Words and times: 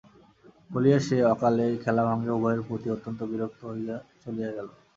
বলিয়া 0.69 0.99
সে 0.99 1.17
অকালে 1.25 1.65
খেলাভঙ্গে 1.83 2.31
উভয়ের 2.31 2.61
প্রতি 2.67 2.87
অত্যন্ত 2.89 3.19
বিরক্ত 3.23 3.61
হইয়া 3.71 3.95
চলিয়া 4.23 4.51
গেল। 4.57 4.67